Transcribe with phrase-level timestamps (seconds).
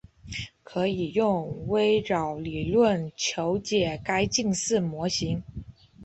[0.63, 5.43] 可以用微扰理论求解该近似模型。